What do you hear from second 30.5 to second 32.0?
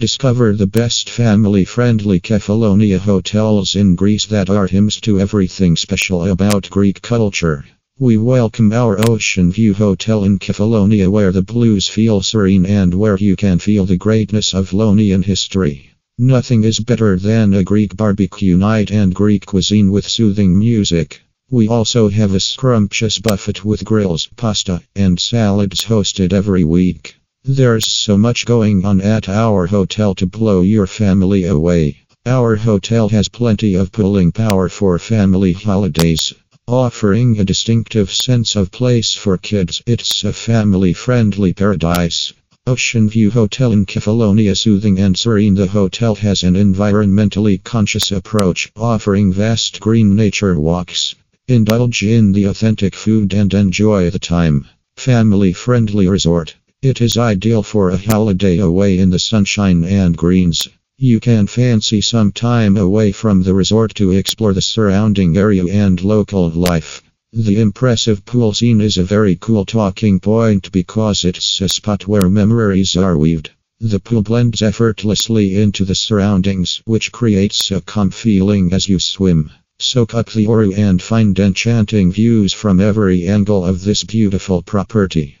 your family away.